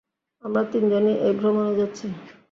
আমরা 0.43 0.61
তিনজনই 0.71 1.15
এই 1.27 1.33
ভ্রমনে 1.39 1.73
যাচ্ছি। 1.79 2.07